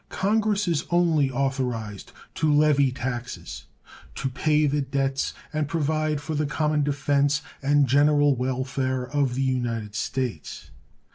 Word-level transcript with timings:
Congress 0.09 0.67
is 0.67 0.83
only 0.89 1.29
authorized 1.29 2.11
to 2.33 2.51
levy 2.51 2.91
taxes 2.91 3.65
"to 4.15 4.29
pay 4.29 4.65
the 4.65 4.81
debts 4.81 5.31
and 5.53 5.67
provide 5.67 6.19
for 6.19 6.33
the 6.33 6.47
common 6.47 6.81
defense 6.81 7.43
and 7.61 7.85
general 7.85 8.35
welfare 8.35 9.03
of 9.07 9.35
the 9.35 9.43
United 9.43 9.93
States". 9.93 10.71